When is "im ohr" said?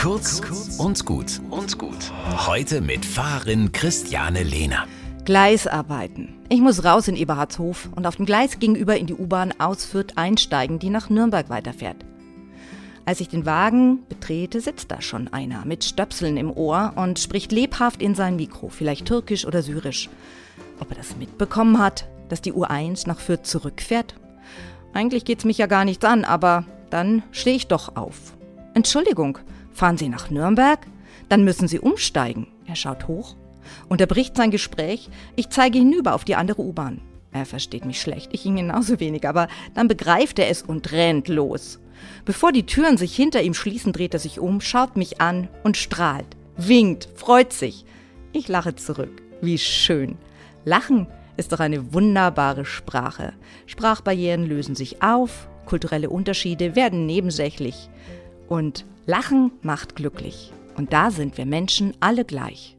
16.38-16.94